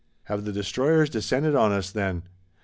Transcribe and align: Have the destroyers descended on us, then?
Have 0.23 0.45
the 0.45 0.51
destroyers 0.51 1.11
descended 1.11 1.53
on 1.53 1.71
us, 1.71 1.91
then? 1.91 2.23